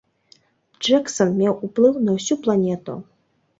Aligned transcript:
Джэксан 0.83 1.29
меў 1.41 1.53
ўплыў 1.69 1.93
на 2.09 2.19
ўсю 2.19 2.41
планету! 2.47 2.99